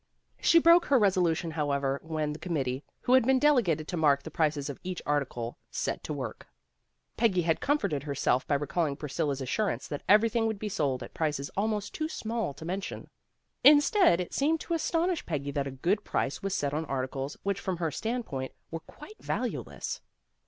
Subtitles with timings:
[0.41, 4.31] She broke her resolution, however, when the committee, who had been delegated to mark the
[4.31, 6.47] prices of each article, set to work.
[7.17, 10.57] Peggy had 76 PEGGY RAYMOND'S WAY comforted herself by recalling Priscilla's assurance that everything would
[10.57, 13.11] be sold at prices almost too small to mention.
[13.63, 17.37] Instead, it seemed to the astonished Peggy that a good price was set on articles
[17.43, 20.01] which from her stand point were quite valueless.